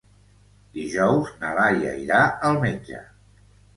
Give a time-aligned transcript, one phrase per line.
[0.77, 3.03] Dijous na Laia irà al metge.